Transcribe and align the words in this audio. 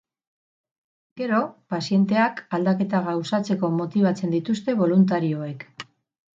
Gero, 1.21 1.41
pazienteak 1.73 2.41
aldaketa 2.59 3.03
gauzatzeko 3.11 3.71
motibatzen 3.77 4.37
dituzte 4.39 4.79
boluntarioek. 4.85 5.71